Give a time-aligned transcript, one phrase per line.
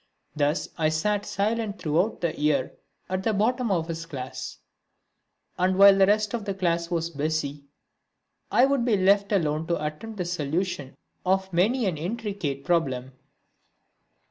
[0.35, 2.73] Thus I sat silent throughout the year
[3.07, 4.57] at the bottom of his class,
[5.59, 7.65] and while the rest of the class was busy
[8.51, 13.11] I would be left alone to attempt the solution of many an intricate problem.